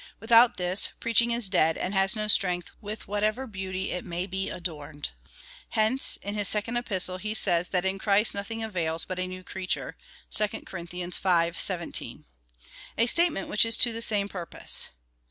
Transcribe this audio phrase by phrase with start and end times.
[0.19, 4.49] Without this, preaching is dead, and has no strength, with whatever beauty it may be
[4.49, 5.11] adorned.
[5.69, 9.43] Hence in his second epistle, he says, that in Christ nothing avails but a new
[9.43, 9.95] creature
[10.31, 10.83] (2 Cor.
[10.85, 11.51] v.
[11.53, 12.25] 17)—
[12.97, 14.89] a statement which is to the same purpose.